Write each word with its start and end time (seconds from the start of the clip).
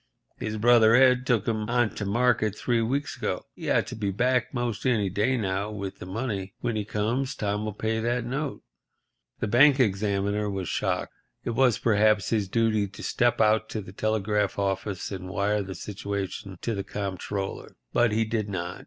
His 0.39 0.57
brother 0.57 0.95
Ed 0.95 1.27
took 1.27 1.47
'em 1.47 1.69
on 1.69 1.93
to 1.93 2.05
market 2.05 2.55
three 2.55 2.81
weeks 2.81 3.15
ago. 3.17 3.45
He 3.53 3.69
ought 3.69 3.85
to 3.85 3.95
be 3.95 4.09
back 4.09 4.51
'most 4.51 4.83
any 4.87 5.11
day 5.11 5.37
now 5.37 5.69
with 5.69 5.99
the 5.99 6.07
money. 6.07 6.55
When 6.59 6.75
he 6.75 6.83
comes 6.85 7.35
Tom'll 7.35 7.71
pay 7.71 7.99
that 7.99 8.25
note." 8.25 8.63
The 9.41 9.47
bank 9.47 9.79
examiner 9.79 10.49
was 10.49 10.67
shocked. 10.67 11.13
It 11.43 11.51
was, 11.51 11.77
perhaps, 11.77 12.31
his 12.31 12.47
duty 12.47 12.87
to 12.87 13.03
step 13.03 13.39
out 13.39 13.69
to 13.69 13.79
the 13.81 13.93
telegraph 13.93 14.57
office 14.57 15.11
and 15.11 15.29
wire 15.29 15.61
the 15.61 15.75
situation 15.75 16.57
to 16.63 16.73
the 16.73 16.83
Comptroller. 16.83 17.75
But 17.93 18.11
he 18.11 18.25
did 18.25 18.49
not. 18.49 18.79